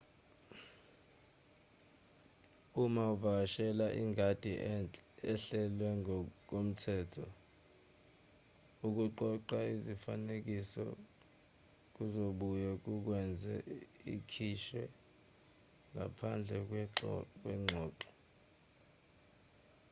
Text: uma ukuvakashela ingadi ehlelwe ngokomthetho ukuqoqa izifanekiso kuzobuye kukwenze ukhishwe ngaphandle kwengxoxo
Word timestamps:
uma 2.81 3.03
ukuvakashela 3.13 3.85
ingadi 4.01 4.53
ehlelwe 5.31 5.89
ngokomthetho 6.01 7.25
ukuqoqa 8.85 9.59
izifanekiso 9.73 10.85
kuzobuye 11.95 12.69
kukwenze 12.83 13.53
ukhishwe 14.13 14.83
ngaphandle 15.93 16.55
kwengxoxo 17.41 18.09